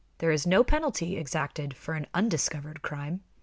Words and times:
There 0.17 0.31
is 0.31 0.47
no 0.47 0.63
penalty 0.63 1.15
exacted 1.15 1.75
for 1.75 1.93
an 1.93 2.07
undiscovered 2.15 2.81
crime. 2.81 3.21